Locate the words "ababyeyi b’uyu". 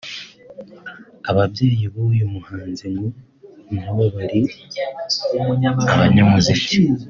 1.29-2.25